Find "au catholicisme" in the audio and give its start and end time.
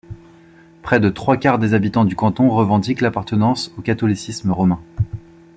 3.77-4.49